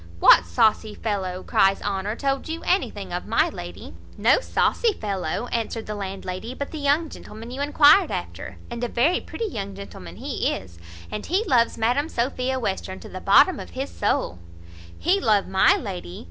[0.19, 5.85] "What saucy fellow," cries Honour, "told you anything of my lady?" "No saucy fellow," answered
[5.85, 10.15] the landlady, "but the young gentleman you enquired after, and a very pretty young gentleman
[10.15, 10.79] he is,
[11.11, 14.39] and he loves Madam Sophia Western to the bottom of his soul."
[14.97, 16.19] "He love my lady!